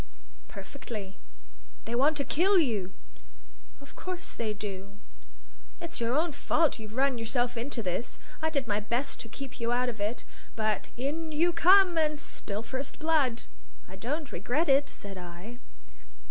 [0.47, 1.15] "Perfectly."
[1.85, 2.91] "They want to kill you!"
[3.79, 4.93] "Of course they do."
[5.79, 8.17] "It's your own fault; you've run yourself into this.
[8.41, 10.23] I did my best to keep you out of it.
[10.55, 13.43] But in you come, and spill first blood."
[13.87, 15.59] "I don't regret it," said I.